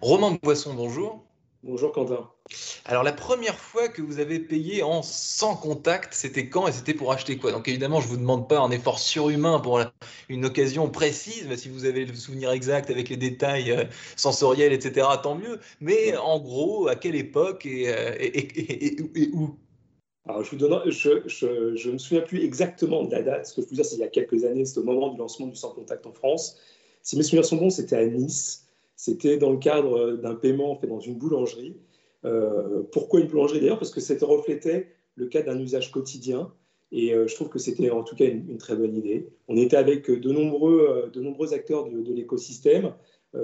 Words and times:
Romain 0.00 0.38
Boisson, 0.42 0.72
bonjour. 0.72 1.22
Bonjour 1.62 1.92
Quentin. 1.92 2.30
Alors 2.86 3.02
la 3.02 3.12
première 3.12 3.58
fois 3.58 3.88
que 3.88 4.00
vous 4.00 4.18
avez 4.18 4.38
payé 4.38 4.82
en 4.82 5.02
sans 5.02 5.54
contact, 5.54 6.14
c'était 6.14 6.48
quand 6.48 6.66
et 6.66 6.72
c'était 6.72 6.94
pour 6.94 7.12
acheter 7.12 7.36
quoi? 7.36 7.52
Donc 7.52 7.68
évidemment, 7.68 8.00
je 8.00 8.06
ne 8.06 8.12
vous 8.12 8.16
demande 8.16 8.48
pas 8.48 8.60
un 8.60 8.70
effort 8.70 8.98
surhumain 8.98 9.60
pour 9.60 9.78
une 10.30 10.46
occasion 10.46 10.88
précise, 10.88 11.44
mais 11.46 11.58
si 11.58 11.68
vous 11.68 11.84
avez 11.84 12.06
le 12.06 12.14
souvenir 12.14 12.50
exact 12.50 12.88
avec 12.88 13.10
les 13.10 13.18
détails 13.18 13.72
euh, 13.72 13.84
sensoriels, 14.16 14.72
etc., 14.72 15.06
tant 15.22 15.34
mieux. 15.34 15.60
Mais 15.82 16.16
en 16.16 16.40
gros, 16.40 16.88
à 16.88 16.96
quelle 16.96 17.14
époque 17.14 17.66
et, 17.66 17.88
euh, 17.88 18.14
où? 19.34 19.50
Alors, 20.26 20.42
je 20.42 20.56
ne 20.56 21.92
me 21.92 21.98
souviens 21.98 22.22
plus 22.22 22.42
exactement 22.42 23.04
de 23.04 23.10
la 23.10 23.22
date. 23.22 23.46
Ce 23.46 23.54
que 23.54 23.60
je 23.60 23.66
peux 23.66 23.74
dire, 23.74 23.84
c'est 23.84 23.96
il 23.96 24.00
y 24.00 24.04
a 24.04 24.08
quelques 24.08 24.44
années, 24.44 24.64
c'est 24.64 24.78
au 24.78 24.84
moment 24.84 25.08
du 25.08 25.18
lancement 25.18 25.46
du 25.46 25.56
sans 25.56 25.74
contact 25.74 26.06
en 26.06 26.12
France. 26.12 26.56
Si 27.02 27.18
mes 27.18 27.22
souvenirs 27.22 27.44
sont 27.44 27.56
bons, 27.56 27.70
c'était 27.70 27.96
à 27.96 28.06
Nice. 28.06 28.66
C'était 29.00 29.38
dans 29.38 29.50
le 29.50 29.56
cadre 29.56 30.18
d'un 30.18 30.34
paiement 30.34 30.76
fait 30.76 30.86
dans 30.86 31.00
une 31.00 31.14
boulangerie. 31.14 31.74
Euh, 32.26 32.82
pourquoi 32.92 33.20
une 33.20 33.28
boulangerie 33.28 33.58
d'ailleurs? 33.58 33.78
Parce 33.78 33.92
que 33.92 34.00
ça 34.02 34.14
reflétait 34.20 34.88
le 35.14 35.24
cas 35.24 35.40
d'un 35.40 35.58
usage 35.58 35.90
quotidien. 35.90 36.52
Et 36.92 37.14
euh, 37.14 37.26
je 37.26 37.34
trouve 37.34 37.48
que 37.48 37.58
c'était 37.58 37.88
en 37.88 38.02
tout 38.02 38.14
cas 38.14 38.26
une, 38.26 38.58
très 38.58 38.76
bonne 38.76 38.94
idée. 38.94 39.30
On 39.48 39.56
était 39.56 39.78
avec 39.78 40.10
de 40.10 40.30
nombreux, 40.30 40.86
euh, 40.86 41.08
de 41.08 41.22
nombreux 41.22 41.54
acteurs 41.54 41.88
de, 41.88 42.12
l'écosystème, 42.12 42.92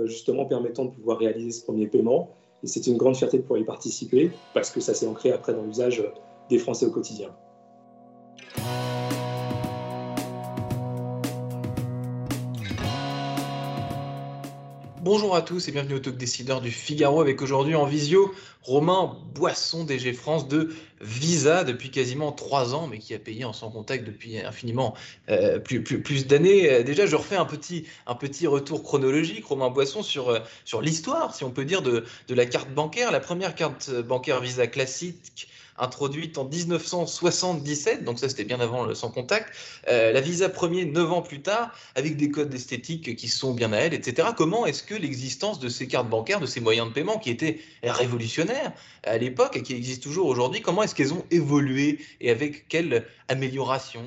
justement 0.04 0.44
permettant 0.44 0.84
de 0.84 0.90
pouvoir 0.90 1.16
réaliser 1.16 1.52
ce 1.52 1.64
premier 1.64 1.86
paiement. 1.86 2.34
Et 2.62 2.66
c'était 2.66 2.90
une 2.90 2.98
grande 2.98 3.16
fierté 3.16 3.38
de 3.38 3.42
pouvoir 3.42 3.58
y 3.58 3.64
participer, 3.64 4.32
parce 4.52 4.70
que 4.70 4.80
ça 4.80 4.92
s'est 4.92 5.06
ancré 5.06 5.32
après 5.32 5.54
dans 5.54 5.64
l'usage 5.64 6.04
des 6.50 6.58
Français 6.58 6.84
au 6.84 6.90
quotidien. 6.90 7.34
Bonjour 15.06 15.36
à 15.36 15.42
tous 15.42 15.68
et 15.68 15.70
bienvenue 15.70 15.94
au 15.94 15.98
Talk 16.00 16.16
Décideur 16.16 16.60
du 16.60 16.72
Figaro 16.72 17.20
avec 17.20 17.40
aujourd'hui 17.40 17.76
en 17.76 17.84
visio 17.84 18.34
Romain 18.62 19.16
Boisson, 19.36 19.84
DG 19.84 20.12
France 20.12 20.48
de 20.48 20.74
Visa 21.00 21.64
depuis 21.64 21.90
quasiment 21.90 22.32
trois 22.32 22.74
ans, 22.74 22.86
mais 22.86 22.98
qui 22.98 23.14
a 23.14 23.18
payé 23.18 23.44
en 23.44 23.52
sans 23.52 23.70
contact 23.70 24.04
depuis 24.04 24.38
infiniment 24.38 24.94
euh, 25.28 25.58
plus, 25.58 25.82
plus, 25.82 26.26
d'années. 26.26 26.70
Euh, 26.70 26.82
déjà, 26.82 27.06
je 27.06 27.16
refais 27.16 27.36
un 27.36 27.44
petit, 27.44 27.84
un 28.06 28.14
petit 28.14 28.46
retour 28.46 28.82
chronologique, 28.82 29.44
Romain 29.46 29.70
Boisson, 29.70 30.02
sur, 30.02 30.30
euh, 30.30 30.40
sur 30.64 30.80
l'histoire, 30.80 31.34
si 31.34 31.44
on 31.44 31.50
peut 31.50 31.64
dire, 31.64 31.82
de, 31.82 32.04
de 32.28 32.34
la 32.34 32.46
carte 32.46 32.70
bancaire. 32.70 33.12
La 33.12 33.20
première 33.20 33.54
carte 33.54 33.90
bancaire 33.90 34.40
Visa 34.40 34.66
classique 34.66 35.48
introduite 35.78 36.38
en 36.38 36.44
1977, 36.44 38.02
donc 38.02 38.18
ça 38.18 38.30
c'était 38.30 38.44
bien 38.44 38.60
avant 38.60 38.86
le 38.86 38.94
sans 38.94 39.10
contact, 39.10 39.52
la 39.86 40.22
Visa 40.22 40.48
premier 40.48 40.86
9 40.86 41.12
ans 41.12 41.20
plus 41.20 41.42
tard, 41.42 41.70
avec 41.96 42.16
des 42.16 42.30
codes 42.30 42.54
esthétiques 42.54 43.14
qui 43.14 43.28
sont 43.28 43.52
bien 43.52 43.74
à 43.74 43.76
elle, 43.76 43.92
etc. 43.92 44.28
Comment 44.34 44.64
est-ce 44.64 44.82
que 44.82 44.94
l'existence 44.94 45.58
de 45.58 45.68
ces 45.68 45.86
cartes 45.86 46.08
bancaires, 46.08 46.40
de 46.40 46.46
ces 46.46 46.60
moyens 46.60 46.88
de 46.88 46.94
paiement 46.94 47.18
qui 47.18 47.28
étaient 47.28 47.60
révolutionnaires 47.82 48.72
à 49.04 49.18
l'époque 49.18 49.56
et 49.56 49.62
qui 49.62 49.74
existent 49.74 50.04
toujours 50.04 50.28
aujourd'hui, 50.28 50.62
comment 50.62 50.82
est-ce 50.86 50.94
qu'elles 50.94 51.12
ont 51.12 51.24
évolué 51.30 51.98
et 52.20 52.30
avec 52.30 52.68
quelle 52.68 53.04
amélioration 53.28 54.02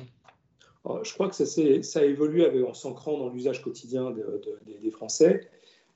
je 1.04 1.12
crois 1.12 1.28
que 1.28 1.34
ça, 1.34 1.44
ça 1.44 2.00
a 2.00 2.04
évolué 2.04 2.64
en 2.64 2.72
s'ancrant 2.72 3.18
dans 3.18 3.28
l'usage 3.28 3.62
quotidien 3.62 4.14
des 4.82 4.90
Français. 4.90 5.46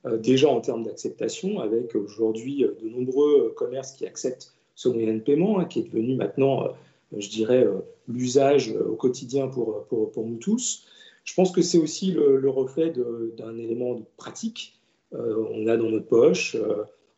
Euh, 0.05 0.19
déjà 0.19 0.51
en 0.51 0.61
termes 0.61 0.83
d'acceptation, 0.83 1.61
avec 1.61 1.95
aujourd'hui 1.95 2.67
de 2.83 2.89
nombreux 2.91 3.55
commerces 3.57 3.93
qui 3.93 4.07
acceptent 4.07 4.55
ce 4.75 4.89
moyen 4.89 5.15
de 5.15 5.21
paiement, 5.21 5.59
hein, 5.59 5.65
qui 5.65 5.81
est 5.81 5.85
devenu 5.85 6.17
maintenant, 6.17 6.65
euh, 6.65 6.69
je 7.17 7.29
dirais, 7.29 7.65
euh, 7.65 7.81
l'usage 8.09 8.73
euh, 8.73 8.89
au 8.89 8.97
quotidien 8.97 9.49
pour, 9.49 9.87
nous 10.17 10.39
tous. 10.39 10.87
Je 11.25 11.35
pense 11.35 11.53
que 11.53 11.63
c'est 11.63 11.79
aussi 11.79 12.11
le, 12.11 12.49
reflet 12.51 12.93
d'un 13.37 13.57
élément 13.57 14.03
pratique. 14.19 14.79
on 15.13 15.65
l'a 15.65 15.79
dans 15.79 15.89
notre 15.89 16.07
poche, 16.07 16.55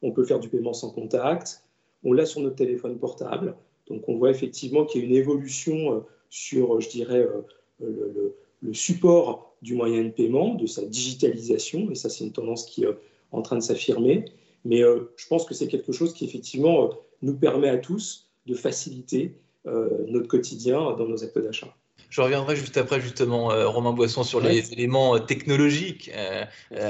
on 0.01 0.13
peut 0.13 0.23
faire 0.23 0.39
du 0.39 0.49
paiement 0.49 0.73
sans 0.73 0.91
contact, 0.91 1.65
on 2.05 2.13
l'a 2.13 2.27
sur 2.27 2.41
notre 2.41 2.57
téléphone 2.57 2.99
portable. 2.99 3.57
Donc 3.89 4.09
on 4.09 4.17
voit 4.17 4.31
effectivement 4.31 4.85
qu'il 4.85 5.03
y 5.03 5.05
a 5.05 5.07
une 5.07 5.15
évolution 5.15 6.05
sur, 6.29 6.81
je 6.81 6.89
dirais, 6.89 7.27
le, 7.81 8.35
le, 8.63 8.75
support 8.75 9.57
du 9.63 9.75
moyen 9.75 10.05
de 10.05 10.11
paiement, 10.11 10.55
de 10.55 10.67
sa 10.67 10.85
digitalisation, 10.85 11.91
et 11.91 11.95
ça 11.95 12.09
c'est 12.09 12.25
une 12.25 12.33
tendance 12.33 12.67
qui 12.67 12.85
est 12.85 12.89
en 13.31 13.43
train 13.43 13.57
de 13.57 13.63
s'affirmer. 13.63 14.25
Mais 14.65 14.81
je 14.81 15.27
pense 15.29 15.45
que 15.45 15.55
c'est 15.55 15.69
quelque 15.69 15.93
chose 15.93 16.13
qui 16.13 16.25
effectivement 16.25 16.91
nous 17.23 17.37
permet 17.37 17.69
à 17.69 17.79
tous 17.79 18.29
de 18.47 18.55
faciliter 18.55 19.37
euh, 19.67 20.07
notre 20.09 20.29
quotidien 20.29 20.93
dans 20.93 21.07
nos 21.07 21.25
actes 21.25 21.39
d'achat. 21.39 21.75
Je 22.17 22.23
reviendrai 22.23 22.57
juste 22.57 22.79
après, 22.79 23.01
justement, 23.01 23.51
euh, 23.53 23.69
Romain 23.69 23.93
Boisson, 23.93 24.23
sur 24.23 24.41
les 24.41 24.73
éléments 24.73 25.17
euh, 25.17 25.19
technologiques 25.19 26.11
euh, 26.15 26.47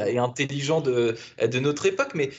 et 0.06 0.18
intelligents 0.18 0.80
de, 0.80 1.16
de, 1.40 1.58
notre 1.58 1.86
époque. 1.86 2.12
Mais 2.14 2.30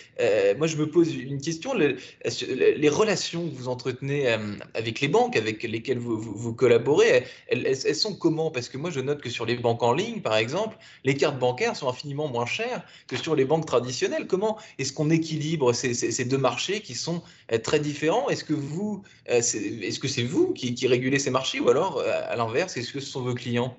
moi, 0.57 0.67
je 0.67 0.77
me 0.77 0.89
pose 0.89 1.13
une 1.13 1.41
question. 1.41 1.73
Les, 1.73 2.89
relations 2.89 3.49
que 3.49 3.55
vous 3.55 3.67
entretenez 3.67 4.33
avec 4.73 5.01
les 5.01 5.09
banques 5.09 5.35
avec 5.35 5.63
lesquelles 5.63 5.99
vous, 5.99 6.17
vous, 6.17 6.53
collaborez, 6.53 7.25
elles, 7.47 7.67
elles, 7.67 7.95
sont 7.95 8.15
comment? 8.15 8.51
Parce 8.51 8.69
que 8.69 8.77
moi, 8.77 8.89
je 8.89 9.01
note 9.01 9.21
que 9.21 9.29
sur 9.29 9.45
les 9.45 9.55
banques 9.55 9.83
en 9.83 9.91
ligne, 9.91 10.21
par 10.21 10.37
exemple, 10.37 10.77
les 11.03 11.15
cartes 11.15 11.37
bancaires 11.37 11.75
sont 11.75 11.89
infiniment 11.89 12.29
moins 12.29 12.45
chères 12.45 12.83
que 13.07 13.17
sur 13.17 13.35
les 13.35 13.43
banques 13.43 13.65
traditionnelles. 13.65 14.27
Comment 14.27 14.57
est-ce 14.79 14.93
qu'on 14.93 15.09
équilibre 15.09 15.73
ces, 15.73 15.93
ces, 15.93 16.25
deux 16.25 16.37
marchés 16.37 16.79
qui 16.79 16.95
sont 16.95 17.21
très 17.63 17.81
différents? 17.81 18.29
Est-ce 18.29 18.45
que 18.45 18.53
vous, 18.53 19.03
est-ce 19.25 19.99
que 19.99 20.07
c'est 20.07 20.23
vous 20.23 20.53
qui, 20.53 20.73
qui 20.73 20.87
régulez 20.87 21.19
ces 21.19 21.31
marchés 21.31 21.59
ou 21.59 21.69
alors, 21.69 22.01
à 22.01 22.35
l'inverse, 22.37 22.56
est-ce 22.65 22.91
que 22.91 22.99
ce 22.99 23.09
sont 23.09 23.21
vos 23.21 23.33
clients? 23.33 23.75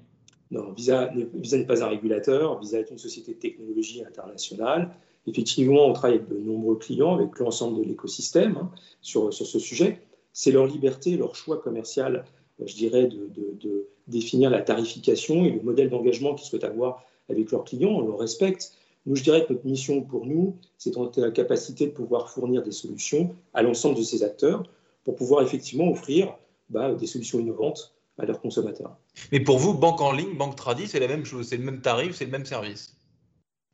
Non, 0.50 0.72
Visa 0.72 1.12
n'est 1.12 1.64
pas 1.64 1.84
un 1.84 1.88
régulateur. 1.88 2.58
Visa 2.60 2.80
est 2.80 2.90
une 2.90 2.98
société 2.98 3.34
de 3.34 3.38
technologie 3.38 4.02
internationale. 4.04 4.94
Effectivement, 5.26 5.86
on 5.86 5.92
travaille 5.92 6.18
avec 6.18 6.28
de 6.28 6.38
nombreux 6.38 6.76
clients, 6.76 7.14
avec 7.14 7.38
l'ensemble 7.38 7.78
de 7.78 7.84
l'écosystème 7.84 8.56
hein, 8.56 8.70
sur, 9.02 9.32
sur 9.32 9.46
ce 9.46 9.58
sujet. 9.58 10.00
C'est 10.32 10.52
leur 10.52 10.66
liberté, 10.66 11.16
leur 11.16 11.34
choix 11.34 11.60
commercial, 11.60 12.24
je 12.64 12.74
dirais, 12.74 13.06
de, 13.06 13.28
de, 13.34 13.88
définir 14.06 14.48
la 14.48 14.62
tarification 14.62 15.44
et 15.44 15.50
le 15.50 15.60
modèle 15.60 15.90
d'engagement 15.90 16.34
qu'ils 16.34 16.48
souhaitent 16.48 16.64
avoir 16.64 17.04
avec 17.28 17.50
leurs 17.50 17.64
clients. 17.64 17.90
On 17.90 18.06
le 18.06 18.14
respecte. 18.14 18.72
Nous, 19.04 19.16
je 19.16 19.22
dirais 19.22 19.44
que 19.44 19.52
notre 19.52 19.66
mission 19.66 20.00
pour 20.00 20.24
nous, 20.24 20.56
c'est 20.78 20.94
la 21.16 21.30
capacité 21.30 21.86
de 21.86 21.92
pouvoir 21.92 22.30
fournir 22.30 22.62
des 22.62 22.72
solutions 22.72 23.34
à 23.52 23.62
l'ensemble 23.62 23.98
de 23.98 24.02
ces 24.02 24.22
acteurs 24.22 24.62
pour 25.04 25.14
pouvoir 25.14 25.42
effectivement 25.42 25.90
offrir 25.90 26.34
bah, 26.70 26.94
des 26.94 27.06
solutions 27.06 27.38
innovantes 27.38 27.94
à 28.18 28.26
leurs 28.26 28.40
consommateurs. 28.40 28.96
Mais 29.32 29.40
pour 29.40 29.58
vous, 29.58 29.74
banque 29.74 30.00
en 30.00 30.12
ligne, 30.12 30.36
banque 30.36 30.56
tradie, 30.56 30.86
c'est 30.86 31.00
la 31.00 31.08
même 31.08 31.24
chose, 31.24 31.48
c'est 31.48 31.56
le 31.56 31.64
même 31.64 31.80
tarif, 31.80 32.16
c'est 32.16 32.24
le 32.24 32.30
même 32.30 32.44
service? 32.44 32.96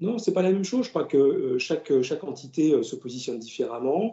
Non, 0.00 0.19
c'est 0.19 0.32
pas 0.32 0.43
la 0.43 0.53
même 0.53 0.65
chose. 0.65 0.84
Je 0.84 0.91
crois 0.91 1.05
que 1.05 1.16
euh, 1.16 1.59
chaque, 1.59 2.03
chaque 2.03 2.25
entité 2.25 2.72
euh, 2.72 2.83
se 2.83 2.97
positionne 2.97 3.38
différemment 3.38 4.12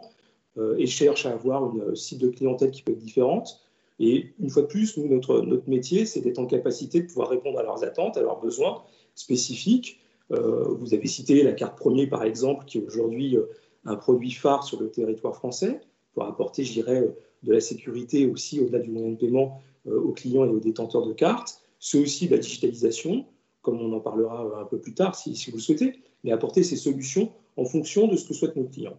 euh, 0.56 0.76
et 0.78 0.86
cherche 0.86 1.26
à 1.26 1.32
avoir 1.32 1.74
une 1.74 1.94
cible 1.94 2.22
de 2.22 2.28
clientèle 2.28 2.70
qui 2.70 2.82
peut 2.82 2.92
être 2.92 2.98
différente. 2.98 3.60
Et 3.98 4.32
une 4.40 4.48
fois 4.48 4.62
de 4.62 4.68
plus, 4.68 4.96
nous, 4.96 5.06
notre, 5.08 5.42
notre 5.42 5.68
métier, 5.68 6.06
c'est 6.06 6.20
d'être 6.20 6.38
en 6.38 6.46
capacité 6.46 7.02
de 7.02 7.06
pouvoir 7.06 7.28
répondre 7.28 7.58
à 7.58 7.62
leurs 7.62 7.84
attentes, 7.84 8.16
à 8.16 8.22
leurs 8.22 8.40
besoins 8.40 8.82
spécifiques. 9.14 10.00
vous 10.30 10.94
avez 10.94 11.06
cité 11.06 11.42
la 11.42 11.52
carte 11.52 11.78
premier, 11.78 12.06
par 12.06 12.24
exemple, 12.24 12.64
qui 12.64 12.78
est 12.78 12.82
aujourd'hui 12.82 13.36
un 13.84 13.96
produit 13.96 14.30
phare 14.30 14.64
sur 14.64 14.80
le 14.80 14.90
territoire 14.90 15.36
français 15.36 15.82
pour 16.14 16.24
apporter, 16.24 16.64
je 16.64 16.72
dirais, 16.72 17.14
de 17.42 17.52
la 17.52 17.60
sécurité 17.60 18.26
aussi 18.26 18.58
au-delà 18.60 18.78
du 18.78 18.90
moyen 18.90 19.10
de 19.10 19.16
paiement 19.16 19.60
euh, 19.60 19.71
aux 19.86 20.12
clients 20.12 20.44
et 20.44 20.48
aux 20.48 20.60
détenteurs 20.60 21.06
de 21.06 21.12
cartes. 21.12 21.60
C'est 21.78 21.98
aussi 21.98 22.28
la 22.28 22.38
digitalisation, 22.38 23.26
comme 23.60 23.80
on 23.80 23.92
en 23.92 24.00
parlera 24.00 24.60
un 24.60 24.64
peu 24.64 24.80
plus 24.80 24.94
tard 24.94 25.14
si, 25.14 25.34
vous 25.50 25.56
le 25.56 25.62
souhaitez, 25.62 25.94
mais 26.24 26.32
apporter 26.32 26.62
ces 26.62 26.76
solutions 26.76 27.32
en 27.56 27.64
fonction 27.64 28.06
de 28.06 28.16
ce 28.16 28.28
que 28.28 28.34
souhaitent 28.34 28.56
nos 28.56 28.64
clients. 28.64 28.96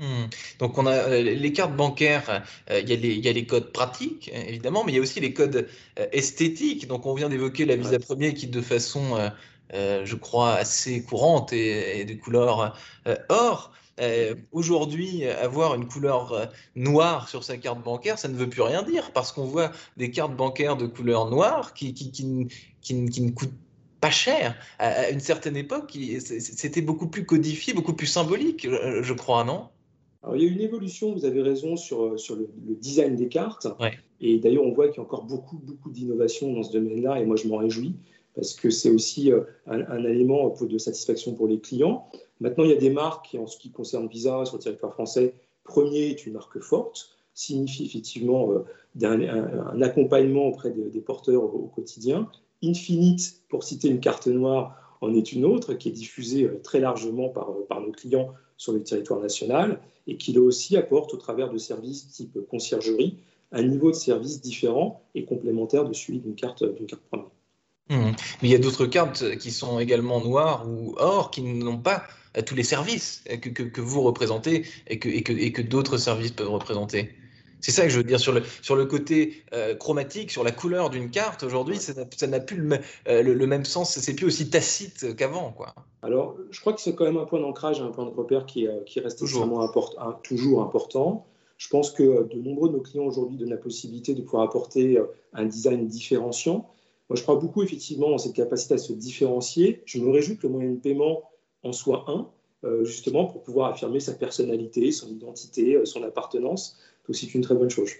Hmm. 0.00 0.24
Donc 0.58 0.76
on 0.76 0.86
a 0.86 0.92
euh, 0.92 1.22
les 1.22 1.52
cartes 1.52 1.76
bancaires, 1.76 2.44
euh, 2.70 2.80
il, 2.80 2.88
y 2.88 3.28
a 3.28 3.32
les, 3.32 3.46
codes 3.46 3.70
pratiques 3.70 4.32
évidemment, 4.34 4.82
mais 4.84 4.90
il 4.90 4.96
y 4.96 4.98
a 4.98 5.02
aussi 5.02 5.20
les 5.20 5.32
codes 5.32 5.68
esthétiques. 6.10 6.88
Donc 6.88 7.06
on 7.06 7.14
vient 7.14 7.28
d'évoquer 7.28 7.64
la 7.64 7.76
Visa 7.76 8.00
Premier 8.00 8.34
qui 8.34 8.48
de 8.48 8.60
façon, 8.60 9.30
je 9.72 10.14
crois, 10.16 10.54
assez 10.54 11.04
courante 11.04 11.52
et, 11.52 12.04
de 12.04 12.14
couleur 12.14 12.76
or. 13.28 13.72
Euh, 14.00 14.34
aujourd'hui, 14.52 15.24
avoir 15.24 15.74
une 15.74 15.86
couleur 15.86 16.32
euh, 16.32 16.46
noire 16.74 17.28
sur 17.28 17.44
sa 17.44 17.56
carte 17.56 17.82
bancaire, 17.82 18.18
ça 18.18 18.28
ne 18.28 18.34
veut 18.34 18.48
plus 18.48 18.62
rien 18.62 18.82
dire 18.82 19.12
parce 19.12 19.30
qu'on 19.30 19.44
voit 19.44 19.70
des 19.96 20.10
cartes 20.10 20.34
bancaires 20.36 20.76
de 20.76 20.86
couleur 20.86 21.30
noire 21.30 21.74
qui, 21.74 21.94
qui, 21.94 22.10
qui, 22.10 22.48
qui 22.80 22.94
ne 22.94 23.30
coûtent 23.30 23.54
pas 24.00 24.10
cher. 24.10 24.56
À 24.78 25.10
une 25.10 25.20
certaine 25.20 25.56
époque, 25.56 25.96
c'était 26.20 26.82
beaucoup 26.82 27.06
plus 27.06 27.24
codifié, 27.24 27.72
beaucoup 27.72 27.94
plus 27.94 28.06
symbolique, 28.06 28.68
je 28.68 29.12
crois, 29.14 29.44
non? 29.44 29.68
Alors, 30.24 30.36
il 30.36 30.42
y 30.42 30.46
a 30.46 30.50
une 30.50 30.60
évolution, 30.60 31.12
vous 31.12 31.24
avez 31.26 31.42
raison, 31.42 31.76
sur, 31.76 32.18
sur 32.18 32.36
le, 32.36 32.48
design 32.80 33.14
des 33.14 33.28
cartes. 33.28 33.66
Et 34.20 34.38
d'ailleurs, 34.38 34.64
on 34.64 34.72
voit 34.72 34.88
qu'il 34.88 34.96
y 34.96 35.00
a 35.00 35.02
encore 35.02 35.24
beaucoup, 35.24 35.58
beaucoup 35.58 35.90
d'innovation 35.90 36.52
dans 36.52 36.62
ce 36.62 36.72
domaine-là, 36.72 37.20
et 37.20 37.26
moi, 37.26 37.36
je 37.36 37.46
m'en 37.46 37.58
réjouis, 37.58 37.94
parce 38.34 38.54
que 38.54 38.70
c'est 38.70 38.90
aussi 38.90 39.30
euh, 39.30 39.42
un, 39.66 39.80
un, 39.82 40.04
élément 40.04 40.54
de 40.60 40.78
satisfaction 40.78 41.34
pour 41.34 41.46
les 41.46 41.60
clients. 41.60 42.08
Maintenant, 42.40 42.64
il 42.64 42.70
y 42.70 42.74
a 42.74 42.76
des 42.76 42.90
marques, 42.90 43.36
en 43.38 43.46
ce 43.46 43.56
qui 43.56 43.70
concerne 43.70 44.08
Visa 44.08 44.44
sur 44.44 44.56
le 44.56 44.62
territoire 44.62 44.92
français, 44.92 45.34
Premier 45.64 46.10
est 46.10 46.26
une 46.26 46.34
marque 46.34 46.60
forte, 46.60 47.10
signifie 47.32 47.84
effectivement 47.84 48.50
euh, 48.52 48.64
un, 49.02 49.82
accompagnement 49.82 50.46
auprès 50.46 50.70
des, 50.70 51.00
porteurs 51.00 51.42
au, 51.42 51.70
quotidien. 51.74 52.28
Infinite, 52.62 53.42
pour 53.48 53.64
citer 53.64 53.88
une 53.88 54.00
carte 54.00 54.26
noire, 54.26 54.76
en 55.00 55.12
est 55.14 55.32
une 55.32 55.44
autre 55.44 55.74
qui 55.74 55.88
est 55.88 55.92
diffusée 55.92 56.44
euh, 56.44 56.60
très 56.62 56.80
largement 56.80 57.28
par, 57.28 57.50
euh, 57.50 57.66
par 57.68 57.80
nos 57.80 57.92
clients 57.92 58.32
sur 58.56 58.72
le 58.72 58.82
territoire 58.82 59.20
national 59.20 59.80
et 60.06 60.16
qui, 60.16 60.32
là 60.32 60.40
aussi, 60.40 60.76
apporte 60.76 61.14
au 61.14 61.16
travers 61.16 61.50
de 61.50 61.58
services 61.58 62.08
type 62.08 62.38
conciergerie 62.48 63.18
un 63.52 63.62
niveau 63.62 63.90
de 63.90 63.96
service 63.96 64.40
différent 64.40 65.02
et 65.14 65.24
complémentaire 65.24 65.84
de 65.84 65.92
celui 65.92 66.18
d'une 66.18 66.34
carte, 66.34 66.64
d'une 66.64 66.86
carte 66.86 67.02
première. 67.10 67.26
Mmh. 67.90 68.16
Mais 68.42 68.48
il 68.48 68.50
y 68.50 68.54
a 68.54 68.58
d'autres 68.58 68.86
cartes 68.86 69.36
qui 69.38 69.50
sont 69.50 69.78
également 69.78 70.20
noires 70.20 70.66
ou 70.68 70.94
or 70.96 71.30
qui 71.30 71.42
n'ont 71.42 71.78
pas 71.78 72.02
tous 72.42 72.54
les 72.54 72.64
services 72.64 73.22
que, 73.42 73.48
que, 73.48 73.62
que 73.62 73.80
vous 73.80 74.02
représentez 74.02 74.64
et 74.86 74.98
que, 74.98 75.08
et 75.08 75.22
que, 75.22 75.32
et 75.32 75.52
que 75.52 75.62
d'autres 75.62 75.98
services 75.98 76.32
peuvent 76.32 76.50
représenter. 76.50 77.10
C'est 77.64 77.70
ça 77.70 77.84
que 77.84 77.88
je 77.88 77.96
veux 77.96 78.04
dire 78.04 78.20
sur 78.20 78.32
le, 78.32 78.42
sur 78.60 78.76
le 78.76 78.84
côté 78.84 79.42
euh, 79.54 79.74
chromatique, 79.74 80.30
sur 80.30 80.44
la 80.44 80.50
couleur 80.50 80.90
d'une 80.90 81.10
carte. 81.10 81.44
Aujourd'hui, 81.44 81.78
ça 81.78 82.26
n'a 82.26 82.40
plus 82.40 82.56
le, 82.58 82.78
euh, 83.08 83.22
le, 83.22 83.32
le, 83.32 83.46
même 83.46 83.64
sens, 83.64 83.98
c'est 83.98 84.14
plus 84.14 84.26
aussi 84.26 84.50
tacite 84.50 85.16
qu'avant. 85.16 85.50
Quoi. 85.50 85.74
Alors, 86.02 86.36
je 86.50 86.60
crois 86.60 86.74
que 86.74 86.80
c'est 86.82 86.94
quand 86.94 87.06
même 87.06 87.16
un 87.16 87.24
point 87.24 87.40
d'ancrage, 87.40 87.80
un 87.80 87.88
point 87.88 88.04
de 88.04 88.10
repère 88.10 88.44
qui, 88.44 88.68
euh, 88.68 88.82
qui 88.84 89.00
reste 89.00 89.18
toujours. 89.18 89.62
Import, 89.62 89.94
un, 89.98 90.12
toujours 90.22 90.60
important. 90.60 91.26
Je 91.56 91.68
pense 91.70 91.90
que 91.90 92.28
de 92.28 92.38
nombreux 92.38 92.68
de 92.68 92.74
nos 92.74 92.82
clients 92.82 93.06
aujourd'hui 93.06 93.38
donnent 93.38 93.48
la 93.48 93.56
possibilité 93.56 94.12
de 94.12 94.20
pouvoir 94.20 94.42
apporter 94.42 94.98
un 95.32 95.46
design 95.46 95.86
différenciant. 95.86 96.68
Moi, 97.08 97.16
je 97.16 97.22
crois 97.22 97.36
beaucoup 97.36 97.62
effectivement 97.62 98.08
en 98.08 98.18
cette 98.18 98.34
capacité 98.34 98.74
à 98.74 98.78
se 98.78 98.92
différencier. 98.92 99.82
Je 99.86 100.00
me 100.00 100.10
réjouis 100.10 100.36
que 100.36 100.46
le 100.46 100.52
moyen 100.52 100.70
de 100.72 100.80
paiement 100.80 101.22
en 101.64 101.72
soit 101.72 102.04
un, 102.08 102.28
justement 102.84 103.26
pour 103.26 103.42
pouvoir 103.42 103.72
affirmer 103.72 104.00
sa 104.00 104.14
personnalité, 104.14 104.90
son 104.90 105.08
identité, 105.08 105.84
son 105.84 106.02
appartenance 106.02 106.78
aussi 107.08 107.26
une 107.26 107.42
très 107.42 107.54
bonne 107.54 107.70
chose. 107.70 107.90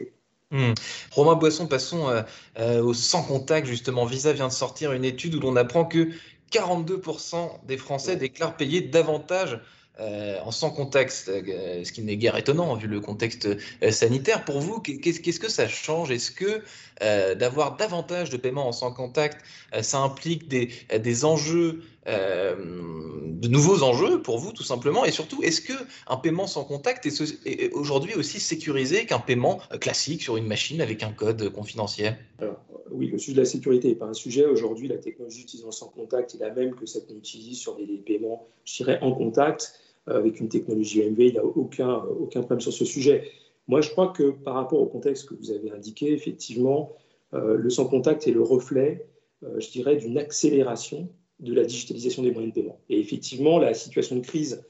Mmh. 0.50 0.75
Romain 1.12 1.34
Boisson, 1.34 1.66
passons 1.66 2.08
euh, 2.08 2.22
euh, 2.58 2.82
au 2.82 2.94
sans 2.94 3.22
contact. 3.22 3.66
Justement, 3.66 4.05
Visa 4.05 4.32
vient 4.32 4.49
de 4.49 4.52
sortir 4.52 4.93
une 4.93 5.05
étude 5.05 5.34
où 5.34 5.40
l'on 5.40 5.56
apprend 5.56 5.84
que 5.84 6.11
42% 6.52 7.66
des 7.66 7.76
Français 7.76 8.16
déclarent 8.16 8.56
payer 8.56 8.81
davantage 8.81 9.61
euh, 10.00 10.40
en 10.40 10.50
sans 10.50 10.70
contact, 10.70 11.26
euh, 11.28 11.84
ce 11.84 11.93
qui 11.93 12.02
n'est 12.02 12.16
guère 12.16 12.37
étonnant 12.37 12.75
vu 12.75 12.88
le 12.88 13.00
contexte 13.00 13.46
euh, 13.46 13.90
sanitaire. 13.93 14.44
Pour 14.44 14.58
vous, 14.58 14.81
qu'est-ce 14.81 15.38
que 15.38 15.49
ça 15.49 15.69
change? 15.69 16.11
Est-ce 16.11 16.32
que 16.32 16.62
d'avoir 17.34 17.76
davantage 17.76 18.31
de 18.31 18.37
paiements 18.37 18.69
en 18.69 18.72
sans 18.72 18.93
contact, 18.93 19.44
ça 19.82 19.99
implique 19.99 20.49
des 20.49 21.25
enjeux, 21.25 21.82
de 22.06 23.49
nouveaux 23.49 23.83
enjeux 23.83 24.21
pour 24.21 24.39
vous 24.39 24.53
tout 24.53 24.62
simplement 24.62 25.05
Et 25.05 25.11
surtout, 25.11 25.43
est-ce 25.43 25.61
que 25.61 25.73
un 26.06 26.17
paiement 26.17 26.47
sans 26.47 26.65
contact 26.65 27.06
est, 27.06 27.73
aujourd'hui 27.73 28.15
aussi 28.15 28.41
sécurisé 28.41 29.06
qu'un 29.06 29.19
paiement 29.19 29.61
classique 29.81 30.23
sur 30.23 30.37
une 30.37 30.47
machine 30.47 30.81
avec 30.81 31.03
un 31.03 31.12
code 31.12 31.49
confidentiel? 31.51 32.17
Alors, 32.39 32.61
oui, 32.91 33.09
le 33.09 33.19
sujet 33.19 33.35
de 33.35 33.41
la 33.41 33.47
sécurité 33.47 33.89
n'est 33.89 33.95
pas 33.95 34.06
un 34.06 34.15
sujet. 34.15 34.45
Aujourd'hui, 34.47 34.89
la 34.89 34.99
technologie 34.99 35.43
utilisant 35.43 35.71
sans 35.71 35.89
contact 35.89 36.35
est 36.35 36.39
la 36.39 36.51
même 36.51 36.75
que 36.75 36.87
celle 36.87 37.06
qu'on 37.06 37.17
utilise 37.17 37.59
sur 37.59 37.77
des, 37.77 37.87
paiements, 37.99 38.47
je 38.65 38.77
dirais, 38.77 38.99
en 39.03 39.12
contact. 39.12 39.81
Euh, 40.09 40.19
avec 40.19 40.39
une 40.39 40.49
technologie 40.49 41.00
UMV, 41.00 41.19
il 41.19 41.33
n'y 41.33 41.39
a 41.39 41.45
aucun, 41.45 41.97
aucun 42.21 42.41
problème 42.41 42.61
sur 42.61 42.73
ce 42.73 42.85
sujet. 42.85 43.31
Moi, 43.69 43.81
je 43.81 43.91
crois 43.91 44.09
que 44.09 44.31
par 44.31 44.55
rapport 44.55 44.81
au 44.81 44.87
contexte 44.87 45.29
que 45.29 45.35
vous 45.35 45.50
avez 45.50 45.71
indiqué, 45.71 46.12
effectivement, 46.12 46.93
euh, 47.33 47.57
le 47.57 47.71
sans 47.71 47.87
contact 47.87 48.29
est 48.29 48.33
le 48.33 48.43
reflet, 48.43 49.07
euh, 49.43 49.59
je 49.59 49.71
dirais, 49.71 49.97
d'une 49.97 50.19
accélération 50.19 51.09
de 51.41 51.53
la 51.53 51.65
digitalisation 51.65 52.23
des 52.23 52.31
moyens 52.31 52.55
de 52.55 52.61
paiement. 52.61 52.79
Et 52.89 53.01
effectivement, 53.01 53.59
la 53.59 53.75
situation 53.75 54.17
de 54.17 54.21
crise 54.21 54.65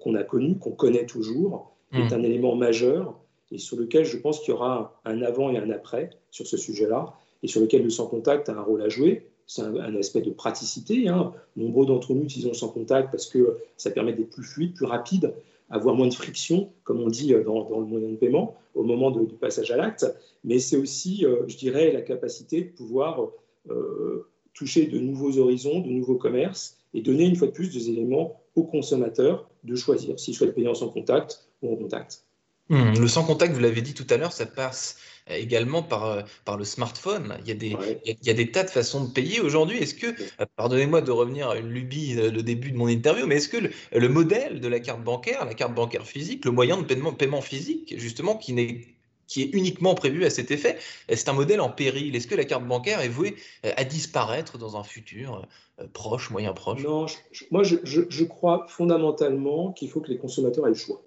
qu'on 0.00 0.14
a 0.16 0.24
connue, 0.24 0.58
qu'on 0.58 0.72
connaît 0.72 1.06
toujours, 1.06 1.76
est 1.92 1.98
mmh. 1.98 2.14
un 2.14 2.22
élément 2.22 2.56
majeur 2.56 3.20
et 3.52 3.58
sur 3.58 3.76
lequel 3.76 4.04
je 4.04 4.16
pense 4.16 4.40
qu'il 4.40 4.50
y 4.50 4.52
aura 4.52 5.00
un 5.04 5.22
avant 5.22 5.50
et 5.50 5.58
un 5.58 5.70
après 5.70 6.10
sur 6.30 6.46
ce 6.46 6.56
sujet-là, 6.56 7.14
et 7.42 7.48
sur 7.48 7.60
lequel 7.60 7.84
le 7.84 7.90
sans 7.90 8.06
contact 8.06 8.48
a 8.48 8.54
un 8.54 8.62
rôle 8.62 8.82
à 8.82 8.88
jouer 8.88 9.30
c'est 9.50 9.62
un, 9.62 9.96
aspect 9.96 10.20
de 10.20 10.30
praticité. 10.30 11.08
Hein. 11.08 11.32
Nombreux 11.56 11.84
d'entre 11.84 12.14
nous 12.14 12.22
utilisons 12.22 12.54
sans 12.54 12.68
contact 12.68 13.10
parce 13.10 13.26
que 13.26 13.58
ça 13.76 13.90
permet 13.90 14.12
d'être 14.12 14.30
plus 14.30 14.44
fluide, 14.44 14.74
plus 14.74 14.86
rapide, 14.86 15.34
avoir 15.70 15.96
moins 15.96 16.06
de 16.06 16.14
friction, 16.14 16.70
comme 16.84 17.00
on 17.00 17.08
dit 17.08 17.34
euh, 17.34 17.42
dans, 17.42 17.68
le 17.80 17.84
moyen 17.84 18.10
de 18.10 18.14
paiement, 18.14 18.56
au 18.76 18.84
moment 18.84 19.10
de, 19.10 19.24
du 19.24 19.34
passage 19.34 19.72
à 19.72 19.76
l'acte. 19.76 20.06
Mais 20.44 20.60
c'est 20.60 20.76
aussi, 20.76 21.26
euh, 21.26 21.48
je 21.48 21.56
dirais, 21.56 21.90
la 21.90 22.02
capacité 22.02 22.62
de 22.62 22.68
pouvoir 22.68 23.26
euh, 23.70 24.28
toucher 24.60 24.86
de 24.86 24.98
nouveaux 24.98 25.38
horizons, 25.38 25.80
de 25.80 25.88
nouveaux 25.88 26.16
commerces 26.16 26.76
et 26.92 27.00
donner 27.00 27.24
une 27.24 27.34
fois 27.34 27.46
de 27.46 27.52
plus 27.52 27.72
des 27.72 27.88
éléments 27.88 28.42
aux 28.56 28.64
consommateurs 28.64 29.48
de 29.64 29.74
choisir 29.74 30.20
s'ils 30.20 30.34
souhaitent 30.34 30.54
payer 30.54 30.68
en 30.68 30.74
sans 30.74 30.90
contact 30.90 31.48
ou 31.62 31.72
en 31.72 31.76
contact. 31.76 32.24
Mmh, 32.68 33.00
le 33.00 33.08
sans 33.08 33.24
contact, 33.24 33.54
vous 33.54 33.60
l'avez 33.60 33.80
dit 33.80 33.94
tout 33.94 34.06
à 34.10 34.18
l'heure, 34.18 34.34
ça 34.34 34.44
passe 34.44 34.98
également 35.30 35.82
par, 35.82 36.04
euh, 36.04 36.22
par 36.44 36.58
le 36.58 36.64
smartphone. 36.64 37.38
Il 37.40 37.48
y, 37.48 37.52
a 37.52 37.54
des, 37.54 37.74
il, 38.04 38.16
y 38.22 38.30
a, 38.30 38.34
des 38.34 38.50
tas 38.50 38.62
de 38.62 38.70
façons 38.70 39.02
de 39.02 39.10
payer 39.10 39.40
aujourd'hui. 39.40 39.78
Est-ce 39.78 39.94
que, 39.94 40.08
euh, 40.08 40.46
pardonnez-moi 40.56 41.00
de 41.00 41.10
revenir 41.10 41.48
à 41.48 41.56
une 41.56 41.70
lubie 41.70 42.14
le 42.14 42.26
euh, 42.26 42.42
début 42.42 42.70
de 42.70 42.76
mon 42.76 42.88
interview, 42.88 43.26
mais 43.26 43.36
est-ce 43.36 43.48
que 43.48 43.70
le, 43.92 44.08
modèle 44.08 44.60
de 44.60 44.68
la 44.68 44.78
carte 44.78 45.02
bancaire, 45.02 45.46
la 45.46 45.54
carte 45.54 45.74
bancaire 45.74 46.06
physique, 46.06 46.44
le 46.44 46.50
moyen 46.50 46.76
de 46.76 46.84
paiement, 46.84 47.14
paiement 47.14 47.40
physique, 47.40 47.94
justement, 47.96 48.36
qui 48.36 48.52
n'est 48.52 48.82
qui 49.30 49.42
est 49.42 49.54
uniquement 49.54 49.94
prévu 49.94 50.24
à 50.24 50.30
cet 50.30 50.50
effet, 50.50 50.76
c'est 51.08 51.28
un 51.28 51.32
modèle 51.32 51.60
en 51.60 51.70
péril. 51.70 52.16
Est-ce 52.16 52.26
que 52.26 52.34
la 52.34 52.44
carte 52.44 52.66
bancaire 52.66 53.00
est 53.00 53.08
vouée 53.08 53.36
à 53.62 53.84
disparaître 53.84 54.58
dans 54.58 54.76
un 54.76 54.82
futur 54.82 55.46
proche, 55.92 56.30
moyen 56.30 56.52
proche? 56.52 56.82
Non, 56.82 57.06
moi 57.50 57.62
je, 57.62 58.24
crois 58.24 58.66
fondamentalement 58.68 59.72
qu'il 59.72 59.88
faut 59.88 60.00
que 60.00 60.10
les 60.10 60.18
consommateurs 60.18 60.66
aient 60.66 60.70
le 60.70 60.74
choix. 60.74 61.02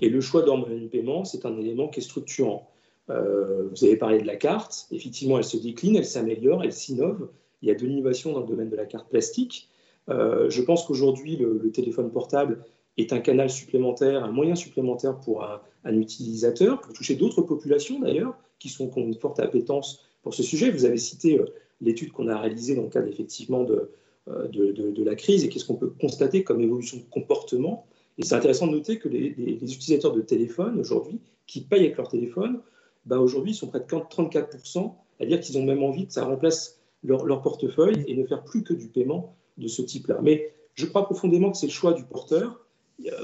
Et 0.00 0.08
le 0.08 0.20
choix 0.20 0.44
le 0.44 0.88
paiement, 0.88 1.24
c'est 1.24 1.44
un 1.44 1.56
élément 1.58 1.88
qui 1.88 2.00
est 2.00 2.02
structurant. 2.02 2.72
Euh, 3.10 3.68
vous 3.70 3.84
avez 3.84 3.96
parlé 3.96 4.18
de 4.18 4.26
la 4.26 4.36
carte. 4.36 4.86
Effectivement, 4.90 5.38
elle 5.38 5.44
se 5.44 5.56
décline, 5.56 5.96
elle 5.96 6.06
s'améliore, 6.06 6.62
elle 6.62 6.72
s'innove. 6.72 7.28
Il 7.60 7.68
y 7.68 7.70
a 7.70 7.74
de 7.74 7.86
l'innovation 7.86 8.32
dans 8.32 8.40
le 8.40 8.46
domaine 8.46 8.70
de 8.70 8.76
la 8.76 8.86
carte 8.86 9.08
plastique. 9.08 9.68
Euh, 10.08 10.50
je 10.50 10.62
pense 10.62 10.84
qu'aujourd'hui, 10.84 11.36
le, 11.36 11.70
téléphone 11.70 12.10
portable 12.10 12.64
est 12.98 13.12
un 13.12 13.20
canal 13.20 13.50
supplémentaire, 13.50 14.24
un 14.24 14.32
moyen 14.32 14.54
supplémentaire 14.54 15.18
pour 15.18 15.44
un, 15.44 15.60
utilisateur, 15.96 16.80
pour 16.80 16.92
toucher 16.92 17.14
d'autres 17.14 17.42
populations 17.42 18.00
d'ailleurs, 18.00 18.36
qui, 18.58 18.68
sont, 18.68 18.88
qui 18.88 18.98
ont 18.98 19.06
une 19.06 19.14
forte 19.14 19.40
appétence 19.40 20.04
pour 20.22 20.34
ce 20.34 20.42
sujet. 20.42 20.70
Vous 20.70 20.84
avez 20.84 20.98
cité 20.98 21.38
euh, 21.38 21.46
l'étude 21.80 22.12
qu'on 22.12 22.28
a 22.28 22.38
réalisée 22.38 22.74
dans 22.74 22.82
le 22.82 22.88
cadre 22.88 23.08
effectivement 23.08 23.64
de, 23.64 23.90
de, 24.26 24.72
de, 24.72 25.04
la 25.04 25.14
crise 25.14 25.44
et 25.44 25.48
qu'est-ce 25.48 25.64
qu'on 25.64 25.74
peut 25.74 25.92
constater 26.00 26.44
comme 26.44 26.60
évolution 26.60 26.98
de 26.98 27.02
comportement. 27.10 27.86
Et 28.18 28.24
c'est 28.24 28.34
intéressant 28.34 28.66
de 28.66 28.72
noter 28.72 28.98
que 28.98 29.08
les, 29.08 29.34
utilisateurs 29.60 30.12
de 30.12 30.20
téléphone 30.20 30.78
aujourd'hui, 30.78 31.20
qui 31.46 31.62
payent 31.62 31.80
avec 31.80 31.96
leur 31.96 32.08
téléphone, 32.08 32.60
bah 33.04 33.18
aujourd'hui, 33.18 33.54
sont 33.54 33.66
près 33.66 33.80
de 33.80 33.84
34%, 33.84 34.92
à 35.20 35.26
dire 35.26 35.40
qu'ils 35.40 35.58
ont 35.58 35.64
même 35.64 35.82
envie 35.82 36.06
que 36.06 36.12
ça 36.12 36.24
remplace 36.24 36.80
leur, 37.02 37.24
leur, 37.24 37.42
portefeuille 37.42 38.04
et 38.06 38.14
ne 38.14 38.24
faire 38.24 38.44
plus 38.44 38.62
que 38.62 38.74
du 38.74 38.88
paiement 38.88 39.34
de 39.58 39.66
ce 39.66 39.82
type-là. 39.82 40.20
Mais 40.22 40.52
je 40.74 40.86
crois 40.86 41.04
profondément 41.04 41.50
que 41.50 41.56
c'est 41.56 41.66
le 41.66 41.72
choix 41.72 41.92
du 41.92 42.04
porteur. 42.04 42.64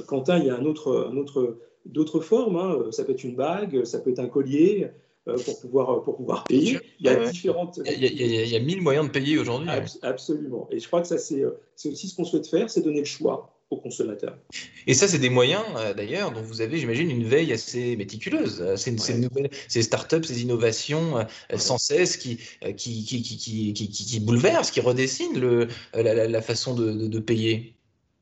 Quentin, 0.06 0.38
il 0.38 0.46
y 0.46 0.50
a 0.50 0.56
un 0.56 0.64
autre, 0.64 1.08
un 1.12 1.16
autre, 1.16 1.58
d'autres 1.86 2.20
formes. 2.20 2.56
Hein. 2.56 2.90
Ça 2.90 3.04
peut 3.04 3.12
être 3.12 3.24
une 3.24 3.36
bague, 3.36 3.84
ça 3.84 3.98
peut 4.00 4.10
être 4.10 4.18
un 4.18 4.28
collier 4.28 4.90
euh, 5.28 5.36
pour 5.44 5.60
pouvoir, 5.60 6.02
pour 6.02 6.16
pouvoir 6.16 6.44
payer. 6.44 6.78
Il 7.00 7.06
y 7.06 7.08
a 7.08 7.30
différentes. 7.30 7.80
Il 7.84 8.02
y 8.02 8.06
a, 8.06 8.08
il 8.08 8.48
y 8.48 8.56
a 8.56 8.60
mille 8.60 8.82
moyens 8.82 9.06
de 9.06 9.12
payer 9.12 9.38
aujourd'hui. 9.38 9.68
Absolument. 10.02 10.68
Et 10.70 10.78
je 10.78 10.86
crois 10.86 11.00
que 11.02 11.08
ça, 11.08 11.18
c'est, 11.18 11.44
aussi 11.86 12.08
ce 12.08 12.16
qu'on 12.16 12.24
souhaite 12.24 12.46
faire, 12.46 12.70
c'est 12.70 12.82
donner 12.82 13.00
le 13.00 13.04
choix 13.04 13.54
aux 13.70 13.76
consommateurs. 13.76 14.38
Et 14.86 14.94
ça, 14.94 15.08
c'est 15.08 15.18
des 15.18 15.28
moyens, 15.28 15.64
euh, 15.76 15.92
d'ailleurs, 15.92 16.32
dont 16.32 16.40
vous 16.40 16.62
avez, 16.62 16.78
j'imagine, 16.78 17.10
une 17.10 17.24
veille 17.24 17.52
assez 17.52 17.96
méticuleuse. 17.96 18.62
Euh, 18.62 18.76
ces, 18.76 18.92
nouvelles, 18.92 19.50
ces 19.68 19.82
startups, 19.82 20.24
ces 20.24 20.42
innovations 20.42 21.18
euh, 21.18 21.24
sans 21.58 21.76
cesse 21.76 22.16
qui, 22.16 22.38
qui, 22.76 23.04
qui, 23.04 23.22
qui, 23.22 23.72
qui, 23.74 24.20
bouleversent, 24.20 24.70
qui 24.70 24.80
redessinent 24.80 25.38
le, 25.38 25.68
la, 25.92 26.42
façon 26.42 26.74
de, 26.74 27.08
de, 27.08 27.18
payer. 27.18 27.74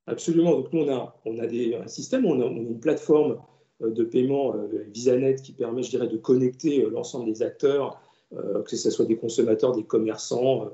Absolument. 0.06 0.52
Donc, 0.52 0.72
nous, 0.72 0.82
on 0.82 0.88
a, 0.88 1.14
un 1.24 1.88
système, 1.88 2.26
on 2.26 2.40
a, 2.40 2.46
une 2.46 2.78
plateforme 2.78 3.38
de 3.80 4.04
paiement, 4.04 4.54
VisaNet, 4.92 5.36
qui 5.36 5.52
permet, 5.52 5.82
je 5.82 5.90
dirais, 5.90 6.08
de 6.08 6.16
connecter 6.16 6.82
l'ensemble 6.90 7.26
des 7.26 7.42
acteurs, 7.42 8.00
que 8.30 8.76
ce 8.76 8.90
soit 8.90 9.04
des 9.04 9.16
consommateurs, 9.16 9.72
des 9.72 9.84
commerçants, 9.84 10.70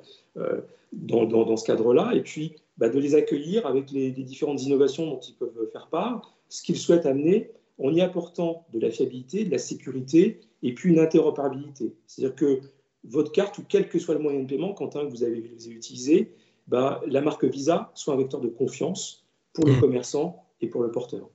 dans, 0.92 1.56
ce 1.56 1.64
cadre-là. 1.64 2.12
Et 2.14 2.22
puis, 2.22 2.56
bah, 2.78 2.88
de 2.88 2.98
les 2.98 3.14
accueillir 3.14 3.66
avec 3.66 3.90
les, 3.90 4.10
différentes 4.10 4.62
innovations 4.62 5.06
dont 5.06 5.20
ils 5.20 5.34
peuvent 5.34 5.68
faire 5.72 5.88
part, 5.88 6.32
ce 6.48 6.62
qu'ils 6.62 6.78
souhaitent 6.78 7.06
amener 7.06 7.50
en 7.78 7.92
y 7.92 8.00
apportant 8.00 8.66
de 8.72 8.78
la 8.78 8.90
fiabilité, 8.90 9.44
de 9.44 9.50
la 9.50 9.58
sécurité 9.58 10.40
et 10.62 10.74
puis 10.74 10.90
une 10.90 10.98
interopérabilité. 10.98 11.94
C'est-à-dire 12.06 12.36
que 12.36 12.60
votre 13.04 13.32
carte, 13.32 13.58
ou 13.58 13.64
quel 13.68 13.88
que 13.88 13.98
soit 13.98 14.14
le 14.14 14.20
moyen 14.20 14.40
de 14.40 14.46
paiement, 14.46 14.74
Quentin, 14.74 15.06
que 15.06 15.10
vous 15.10 15.24
avez, 15.24 15.40
vous 15.40 15.66
avez 15.66 15.74
utilisé, 15.74 16.32
bah, 16.68 17.00
la 17.06 17.20
marque 17.20 17.44
Visa 17.44 17.90
soit 17.94 18.14
un 18.14 18.18
vecteur 18.18 18.40
de 18.40 18.48
confiance 18.48 19.21
pour 19.52 19.66
le 19.66 19.74
mmh. 19.74 19.80
commerçant 19.80 20.44
et 20.60 20.68
pour 20.68 20.82
le 20.82 20.90
porteur. 20.90 21.28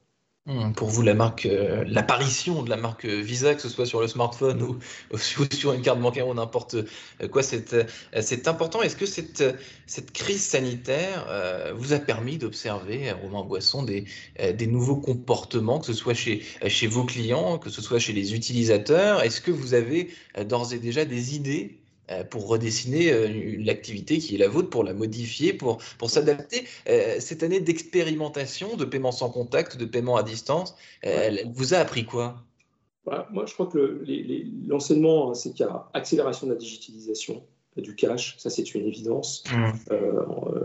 Hmm, 0.47 0.71
pour 0.71 0.87
vous, 0.87 1.01
la 1.01 1.13
marque, 1.13 1.45
euh, 1.45 1.83
l'apparition 1.87 2.63
de 2.63 2.69
la 2.69 2.77
marque 2.77 3.05
Visa, 3.05 3.53
que 3.53 3.61
ce 3.61 3.67
soit 3.67 3.85
sur 3.85 3.99
le 3.99 4.07
smartphone 4.07 4.63
ou, 4.63 4.77
sur 5.17 5.73
une 5.73 5.81
carte 5.81 5.99
bancaire 5.99 6.25
ou 6.29 6.33
n'importe 6.33 6.75
euh, 6.75 7.27
quoi, 7.27 7.43
c'est 7.43 7.73
euh, 7.73 7.83
important. 8.45 8.81
Est-ce 8.81 8.95
que 8.95 9.05
cette, 9.05 9.43
cette 9.87 10.13
crise 10.13 10.41
sanitaire 10.41 11.27
vous 11.75 11.91
a 11.91 11.99
permis 11.99 12.37
d'observer, 12.37 13.11
Romain 13.11 13.43
Boisson, 13.43 13.83
des, 13.83 14.05
des 14.53 14.67
nouveaux 14.67 14.95
comportements, 14.95 15.79
que 15.79 15.85
ce 15.85 15.93
soit 15.93 16.13
chez, 16.13 16.43
chez 16.67 16.87
vos 16.87 17.03
clients, 17.03 17.57
que 17.57 17.69
ce 17.69 17.81
soit 17.81 17.99
chez 17.99 18.13
les 18.13 18.33
utilisateurs? 18.33 19.23
Est-ce 19.23 19.41
que 19.41 19.51
vous 19.51 19.73
avez 19.73 20.09
d'ores 20.45 20.71
et 20.71 20.79
déjà 20.79 21.03
des 21.03 21.35
idées 21.35 21.81
pour 22.29 22.47
redessiner 22.47 23.11
l'activité 23.63 24.17
qui 24.19 24.35
est 24.35 24.37
la 24.37 24.47
vôtre, 24.47 24.69
pour 24.69 24.83
la 24.83 24.93
modifier, 24.93 25.53
pour, 25.53 25.79
pour 25.97 26.09
s'adapter. 26.09 26.65
Cette 27.19 27.43
année 27.43 27.59
d'expérimentation 27.59 28.75
de 28.75 28.85
paiement 28.85 29.11
sans 29.11 29.29
contact, 29.29 29.77
de 29.77 29.85
paiement 29.85 30.15
à 30.15 30.23
distance, 30.23 30.75
elle 31.01 31.51
vous 31.53 31.73
a 31.73 31.77
appris 31.77 32.05
quoi? 32.05 32.43
Bah, 33.05 33.27
Moi, 33.31 33.45
je 33.45 33.53
crois 33.53 33.67
que 33.67 34.03
l'enseignement, 34.67 35.31
hein, 35.31 35.33
c'est 35.33 35.51
qu'il 35.51 35.65
y 35.65 35.69
a 35.69 35.89
accélération 35.93 36.47
de 36.47 36.53
la 36.53 36.57
digitalisation, 36.57 37.43
du 37.75 37.95
cash, 37.95 38.35
ça 38.39 38.49
c'est 38.49 38.73
une 38.73 38.87
évidence, 38.87 39.43
mmh. 39.51 39.91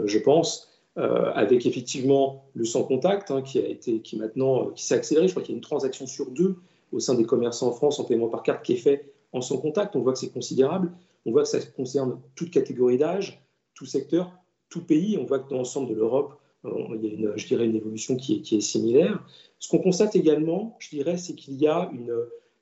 je 0.07 0.19
pense. 0.19 0.73
Euh, 0.99 1.33
avec 1.35 1.65
effectivement 1.65 2.45
le 2.53 2.67
sans 2.67 2.83
contact 2.85 3.31
hein, 3.31 3.41
qui 3.41 3.59
a 3.59 3.67
été, 3.67 4.01
qui 4.01 4.19
maintenant, 4.19 4.67
euh, 4.67 4.73
qui 4.75 4.85
s'est 4.85 4.95
accéléré. 4.95 5.27
Je 5.27 5.33
crois 5.33 5.43
qu'il 5.43 5.53
y 5.53 5.55
a 5.55 5.57
une 5.57 5.63
transaction 5.63 6.07
sur 6.07 6.31
deux 6.31 6.57
au 6.93 7.01
sein 7.01 7.15
des 7.15 7.25
commerçants 7.25 7.69
en 7.69 7.73
France 7.73 7.99
en 7.99 8.05
paiement 8.05 8.29
par 8.29 8.43
carte 8.43 8.63
qui 8.63 8.75
est 8.75 8.77
fait 8.77 9.11
en 9.33 9.41
sans 9.41 9.57
contact. 9.57 9.97
On 9.97 10.01
voit 10.01 10.13
que 10.13 10.19
c'est 10.19 10.35
considérable. 10.35 10.93
On 11.27 11.33
voit 11.33 11.43
que 11.43 11.49
ça 11.49 11.61
concerne 11.61 12.21
toute 12.35 12.51
catégorie 12.51 12.99
d'âge, 12.99 13.45
tout 13.75 13.87
secteur, 13.87 14.33
tout 14.69 14.85
pays. 14.85 15.19
On 15.21 15.25
voit 15.25 15.39
que 15.39 15.49
dans 15.49 15.59
l'ensemble 15.59 15.91
de 15.91 15.95
l'Europe, 15.95 16.39
euh, 16.65 16.71
il 16.95 17.05
y 17.05 17.11
a 17.11 17.15
une, 17.15 17.33
je 17.37 17.47
dirais, 17.47 17.67
une 17.67 17.77
évolution 17.77 18.17
qui 18.17 18.43
est, 18.51 18.61
similaire. 18.61 19.25
Ce 19.59 19.69
qu'on 19.69 19.79
constate 19.79 20.17
également, 20.17 20.77
je 20.79 20.91
dirais, 20.91 21.17
c'est 21.17 21.35
qu'il 21.35 21.55
y 21.55 21.67
a 21.67 21.91
une, 21.93 22.17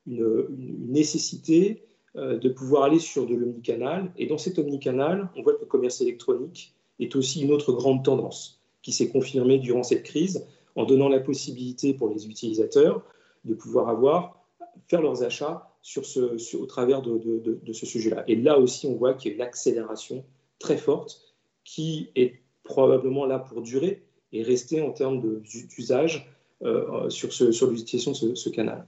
une, 0.07 0.47
une 0.51 0.93
nécessité 0.93 1.85
de 2.17 2.49
pouvoir 2.49 2.83
aller 2.83 2.99
sur 2.99 3.25
de 3.25 3.37
l'omnicanal. 3.37 4.11
Et 4.17 4.27
dans 4.27 4.37
cet 4.37 4.59
omnicanal, 4.59 5.31
on 5.37 5.43
voit 5.43 5.55
que 5.55 5.61
le 5.61 5.67
commerce 5.67 6.01
électronique 6.01 6.75
est 6.99 7.15
aussi 7.15 7.43
une 7.43 7.53
autre 7.53 7.73
grande 7.73 8.05
tendance 8.05 8.61
qui 8.83 8.93
s'est 8.93 9.11
confirmée 9.11 9.59
durant 9.59 9.83
cette 9.83 10.03
crise 10.03 10.47
en 10.77 10.85
donnant 10.85 11.09
la 11.09 11.21
possibilité 11.21 11.95
pour 11.95 12.09
les 12.09 12.27
utilisateurs 12.27 13.03
de 13.45 13.55
pouvoir 13.55 13.89
avoir, 13.89 14.45
faire 14.89 15.03
leurs 15.03 15.23
achats 15.23 15.70
sur 15.83 16.05
ce, 16.05 16.57
au 16.57 16.67
travers 16.67 17.03
de, 17.03 17.73
ce 17.73 17.87
sujet-là. 17.87 18.25
Et 18.29 18.37
là 18.37 18.59
aussi, 18.59 18.87
on 18.87 18.97
voit 18.97 19.15
qu'il 19.15 19.31
y 19.31 19.33
a 19.33 19.37
une 19.37 19.43
accélération 19.43 20.25
très 20.59 20.77
forte 20.77 21.23
qui 21.65 22.11
est 22.17 22.41
probablement 22.65 23.25
là 23.25 23.39
pour 23.39 23.63
durer 23.63 24.03
et 24.33 24.43
rester 24.43 24.81
en 24.81 24.93
termes 24.93 25.41
d'usage 25.41 26.31
euh, 26.63 27.09
sur, 27.09 27.33
ce, 27.33 27.53
sur 27.53 27.71
l'utilisation 27.71 28.13
de 28.29 28.35
ce, 28.35 28.51
canal. 28.51 28.87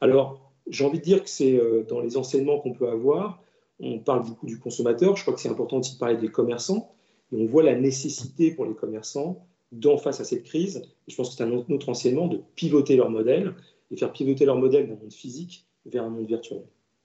Alors, 0.00 0.50
j'ai 0.68 0.84
envie 0.84 0.98
de 0.98 1.04
dire 1.04 1.22
que 1.22 1.30
c'est 1.30 1.58
euh, 1.58 1.84
dans 1.88 2.00
les 2.00 2.16
enseignements 2.16 2.58
qu'on 2.58 2.72
peut 2.72 2.88
avoir, 2.88 3.42
on 3.80 3.98
parle 3.98 4.24
beaucoup 4.24 4.46
du 4.46 4.58
consommateur, 4.58 5.16
je 5.16 5.22
crois 5.22 5.34
que 5.34 5.40
c'est 5.40 5.48
important 5.48 5.78
aussi 5.78 5.94
de 5.94 5.98
parler 5.98 6.16
des 6.16 6.28
commerçants, 6.28 6.92
et 7.32 7.36
on 7.36 7.46
voit 7.46 7.62
la 7.62 7.74
nécessité 7.74 8.50
pour 8.50 8.64
les 8.64 8.74
commerçants, 8.74 9.46
d'en 9.70 9.98
face 9.98 10.20
à 10.20 10.24
cette 10.24 10.44
crise, 10.44 10.82
je 11.06 11.14
pense 11.14 11.30
que 11.30 11.36
c'est 11.36 11.44
un 11.44 11.52
autre 11.52 11.88
enseignement, 11.90 12.26
de 12.26 12.40
pivoter 12.54 12.96
leur 12.96 13.10
modèle 13.10 13.54
et 13.90 13.96
faire 13.96 14.12
pivoter 14.12 14.46
leur 14.46 14.56
modèle 14.56 14.88
d'un 14.88 14.96
monde 14.96 15.12
physique 15.12 15.67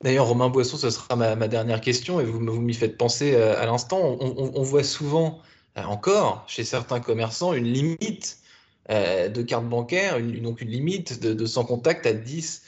D'ailleurs, 0.04 0.28
Romain 0.28 0.50
Boisson, 0.50 0.76
ce 0.76 0.90
sera 0.90 1.16
ma, 1.16 1.48
dernière 1.48 1.80
question, 1.80 2.20
et 2.20 2.26
vous, 2.26 2.40
m'y 2.40 2.74
faites 2.74 2.98
penser 2.98 3.34
euh, 3.36 3.60
à 3.60 3.66
l'instant. 3.66 4.18
On, 4.20 4.62
voit 4.62 4.84
souvent, 4.84 5.40
euh, 5.78 5.84
encore, 5.84 6.44
chez 6.46 6.66
certains 6.66 7.00
commerçants, 7.00 7.54
une 7.54 7.72
limite 7.72 8.40
euh, 8.92 9.30
de 9.30 9.42
carte 9.42 9.66
bancaire, 9.66 10.20
donc 10.42 10.60
une 10.60 10.70
limite 10.70 11.22
de, 11.22 11.46
sans 11.46 11.64
contact 11.64 12.06
à 12.06 12.12
10, 12.12 12.64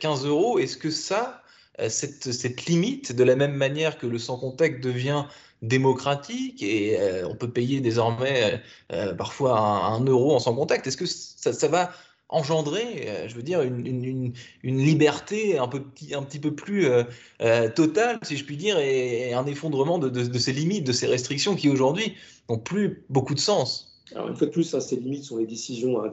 15 0.00 0.24
euros. 0.24 0.58
Est-ce 0.58 0.78
que 0.78 0.90
ça, 0.90 1.42
cette, 1.88 2.64
limite, 2.64 3.14
de 3.14 3.22
la 3.22 3.36
même 3.36 3.54
manière 3.54 3.98
que 3.98 4.06
le 4.06 4.18
sans 4.18 4.38
contact 4.38 4.82
devient 4.82 5.26
démocratique 5.60 6.62
et 6.62 6.96
on 7.28 7.34
peut 7.34 7.50
payer 7.50 7.80
désormais 7.80 8.62
parfois 9.18 9.60
un, 9.60 10.00
euro 10.04 10.34
en 10.34 10.38
sans 10.38 10.54
contact. 10.54 10.86
Est-ce 10.86 10.96
que 10.96 11.06
ça, 11.06 11.68
va 11.68 11.92
engendrer, 12.28 13.06
euh, 13.06 13.28
je 13.28 13.34
veux 13.34 13.42
dire, 13.42 13.62
une, 13.62 14.32
liberté 14.62 15.58
un, 15.58 15.68
peu, 15.68 15.82
un 16.12 16.22
petit 16.22 16.38
peu 16.38 16.54
plus 16.54 16.88
totale, 17.74 18.18
si 18.22 18.36
je 18.36 18.44
puis 18.44 18.56
dire, 18.56 18.78
et, 18.78 19.32
un 19.32 19.46
effondrement 19.46 19.98
de, 19.98 20.38
ces 20.38 20.52
limites, 20.52 20.86
de 20.86 20.92
ces 20.92 21.06
restrictions 21.06 21.54
qui 21.54 21.68
aujourd'hui 21.68 22.14
n'ont 22.48 22.58
plus 22.58 23.04
beaucoup 23.08 23.34
de 23.34 23.40
sens 23.40 23.84
alors, 24.14 24.28
une 24.28 24.36
fois 24.36 24.46
de 24.46 24.52
plus, 24.52 24.78
ces 24.78 24.96
limites 24.96 25.24
sont 25.24 25.36
les 25.36 25.46
décisions 25.46 26.02
hein, 26.02 26.10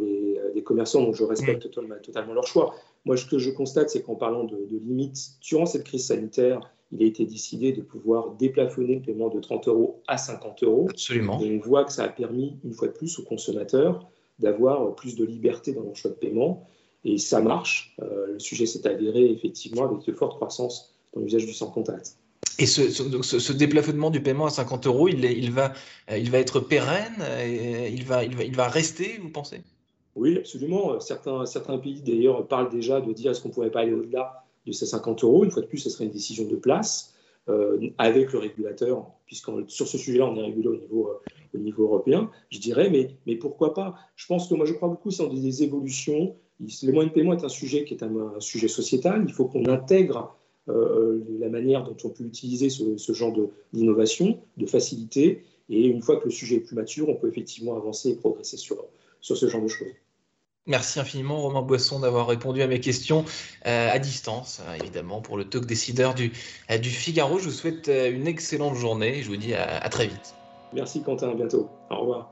des, 0.53 0.61
commerçants, 0.63 1.01
donc 1.01 1.15
je 1.15 1.23
respecte 1.23 1.65
mmh. 1.65 1.95
totalement, 2.01 2.33
leur 2.33 2.45
choix. 2.47 2.75
Moi, 3.05 3.15
ce 3.15 3.25
que 3.25 3.37
je 3.37 3.51
constate, 3.51 3.89
c'est 3.89 4.01
qu'en 4.01 4.15
parlant 4.15 4.43
de, 4.43 4.55
de, 4.55 4.77
limites, 4.77 5.31
durant 5.41 5.65
cette 5.65 5.83
crise 5.83 6.07
sanitaire, 6.07 6.59
il 6.91 7.03
a 7.03 7.05
été 7.05 7.25
décidé 7.25 7.71
de 7.71 7.81
pouvoir 7.81 8.31
déplafonner 8.31 8.95
le 8.95 9.01
paiement 9.01 9.29
de 9.29 9.39
30 9.39 9.67
euros 9.67 10.01
à 10.07 10.17
50 10.17 10.63
euros. 10.63 10.87
Absolument. 10.89 11.39
Et 11.39 11.55
on 11.55 11.59
voit 11.59 11.83
que 11.83 11.91
ça 11.91 12.03
a 12.03 12.09
permis, 12.09 12.57
une 12.63 12.73
fois 12.73 12.87
de 12.87 12.93
plus, 12.93 13.19
aux 13.19 13.23
consommateurs 13.23 14.07
d'avoir 14.39 14.95
plus 14.95 15.15
de 15.15 15.25
liberté 15.25 15.73
dans 15.73 15.83
leur 15.83 15.95
choix 15.95 16.11
de 16.11 16.15
paiement. 16.15 16.67
Et 17.03 17.17
ça 17.17 17.41
marche. 17.41 17.95
Euh, 18.01 18.33
le 18.33 18.39
sujet 18.39 18.65
s'est 18.65 18.87
avéré 18.87 19.29
effectivement 19.31 19.85
avec 19.85 20.05
de 20.05 20.11
fortes 20.11 20.35
croissances 20.35 20.95
dans 21.13 21.21
l'usage 21.21 21.45
du 21.45 21.53
sans 21.53 21.69
contact. 21.69 22.17
Et 22.57 22.65
ce, 22.65 22.89
ce, 22.89 23.53
déplafonnement 23.53 24.09
du 24.09 24.21
paiement 24.21 24.45
à 24.45 24.49
50 24.49 24.87
euros, 24.87 25.07
il, 25.09 25.25
il, 25.25 25.51
va, 25.51 25.73
il 26.09 26.31
va 26.31 26.39
être 26.39 26.61
pérenne 26.61 27.21
et 27.43 27.89
il, 27.89 28.05
va, 28.05 28.23
il, 28.23 28.35
va, 28.35 28.43
il 28.43 28.55
va 28.55 28.69
rester, 28.69 29.19
vous 29.21 29.29
pensez? 29.29 29.61
Oui, 30.15 30.37
absolument. 30.37 30.99
Certains, 31.01 31.45
certains 31.45 31.77
pays, 31.77 32.01
d'ailleurs, 32.01 32.47
parlent 32.47 32.69
déjà 32.69 33.01
de 33.01 33.11
dire 33.11 33.31
est-ce 33.31 33.41
qu'on 33.41 33.49
ne 33.49 33.53
pourrait 33.53 33.71
pas 33.71 33.81
aller 33.81 33.93
au-delà 33.93 34.45
de 34.65 34.71
ces 34.71 34.85
50 34.85 35.23
euros? 35.23 35.43
Une 35.43 35.51
fois 35.51 35.61
de 35.61 35.67
plus, 35.67 35.79
ce 35.79 35.89
serait 35.89 36.05
une 36.05 36.11
décision 36.11 36.45
de 36.45 36.55
place 36.55 37.13
euh, 37.49 37.89
avec 37.97 38.31
le 38.31 38.39
régulateur, 38.39 39.05
puisque 39.25 39.49
sur 39.67 39.87
ce 39.87 39.97
sujet-là, 39.97 40.25
on 40.25 40.37
est 40.37 40.41
régulé 40.43 40.69
au 40.69 40.77
niveau, 40.77 41.09
euh, 41.09 41.31
au 41.55 41.59
niveau 41.59 41.83
européen, 41.83 42.29
je 42.49 42.59
dirais, 42.59 42.89
mais, 42.89 43.35
pourquoi 43.35 43.73
pas? 43.73 43.95
Je 44.15 44.25
pense 44.27 44.47
que 44.47 44.55
moi, 44.55 44.65
je 44.65 44.73
crois 44.73 44.89
beaucoup 44.89 45.09
dans 45.09 45.27
des 45.27 45.63
évolutions. 45.63 46.35
Les 46.59 46.91
moyens 46.91 47.13
de 47.13 47.19
paiement 47.19 47.33
est 47.33 47.43
un 47.43 47.49
sujet 47.49 47.83
qui 47.83 47.93
est 47.93 48.03
un, 48.03 48.39
sujet 48.39 48.67
sociétal. 48.67 49.25
Il 49.27 49.33
faut 49.33 49.45
qu'on 49.45 49.65
intègre 49.65 50.35
euh, 50.69 51.23
la 51.39 51.49
manière 51.49 51.83
dont 51.83 51.97
on 52.03 52.09
peut 52.09 52.23
utiliser 52.23 52.69
ce, 52.69 53.13
genre 53.13 53.33
d'innovation, 53.73 54.39
de, 54.57 54.65
facilité. 54.65 55.43
Et 55.69 55.87
une 55.87 56.01
fois 56.01 56.17
que 56.17 56.25
le 56.25 56.31
sujet 56.31 56.57
est 56.57 56.59
plus 56.61 56.75
mature, 56.75 57.09
on 57.09 57.15
peut 57.15 57.27
effectivement 57.27 57.75
avancer 57.75 58.09
et 58.11 58.15
progresser 58.15 58.57
sur, 58.57 58.85
sur 59.21 59.35
ce 59.35 59.47
genre 59.47 59.63
de 59.63 59.67
choses. 59.67 59.93
Merci 60.67 60.99
infiniment 60.99 61.41
Romain 61.41 61.61
Boisson 61.61 61.99
d'avoir 61.99 62.25
répondu 62.25 62.63
à 62.63 62.67
mes 62.67 62.79
questions 62.79 63.23
euh, 63.67 63.91
à 63.91 63.99
distance, 63.99 64.61
hein, 64.67 64.73
évidemment, 64.81 65.21
pour 65.21 65.37
le 65.37 65.45
talk 65.45 65.65
décideur 65.67 66.15
du, 66.15 66.31
euh, 66.71 66.81
Figaro. 66.81 67.37
Je 67.37 67.45
vous 67.45 67.51
souhaite 67.51 67.87
euh, 67.87 68.11
une 68.11 68.25
excellente 68.25 68.75
journée 68.75 69.19
et 69.19 69.23
je 69.23 69.27
vous 69.27 69.37
dis 69.37 69.53
à 69.53 69.87
très 69.89 70.07
vite. 70.07 70.33
Merci 70.75 71.01
Quentin, 71.01 71.29
à 71.29 71.33
bientôt. 71.33 71.69
Au 71.89 72.01
revoir. 72.01 72.29